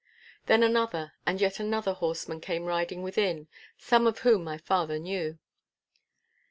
[0.47, 5.37] Then another and yet another horseman came riding within, some of whom my father knew.